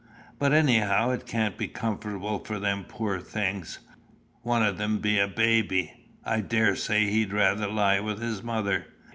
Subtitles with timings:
[0.39, 3.77] But anyhow, it can't be comfortable for 'em, poor things.
[4.41, 5.93] One on 'em be a baby:
[6.25, 8.87] I daresay he'd rather lie with his mother.